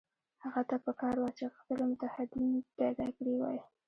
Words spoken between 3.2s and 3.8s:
وای.